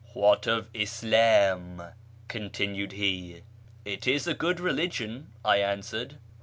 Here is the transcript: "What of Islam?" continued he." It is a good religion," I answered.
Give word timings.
"What 0.13 0.47
of 0.47 0.67
Islam?" 0.73 1.83
continued 2.27 2.93
he." 2.93 3.43
It 3.85 4.07
is 4.07 4.25
a 4.25 4.33
good 4.33 4.59
religion," 4.59 5.31
I 5.45 5.57
answered. 5.57 6.17